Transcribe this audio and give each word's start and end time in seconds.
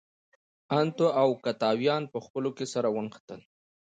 انتو 0.79 1.05
او 1.21 1.27
اوکتاویان 1.35 2.03
په 2.13 2.19
خپلو 2.25 2.49
کې 2.57 2.65
سره 2.73 2.87
ونښتل. 2.95 3.39